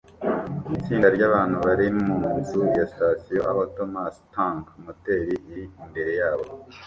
[0.77, 6.45] Itsinda ryabantu bari munzu ya sitasiyo aho Thomas Tank Moteri iri imbere yabo